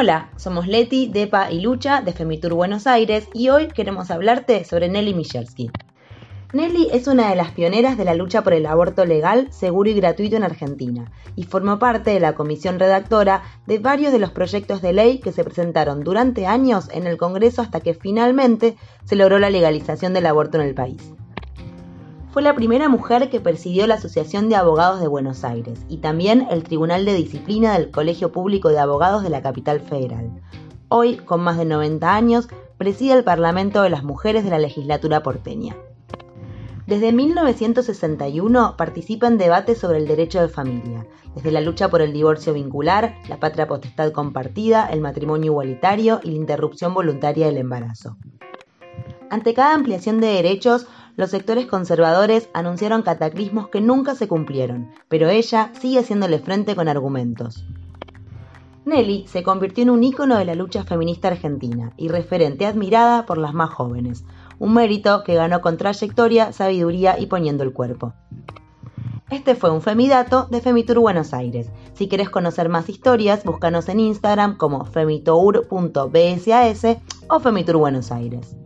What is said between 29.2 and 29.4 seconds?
de